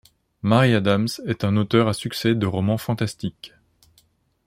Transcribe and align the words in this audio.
Marie 0.41 0.73
Adams 0.73 1.09
est 1.27 1.43
un 1.43 1.55
auteur 1.57 1.87
à 1.87 1.93
succès 1.93 2.33
de 2.33 2.47
romans 2.47 2.79
fantastiques. 2.79 3.53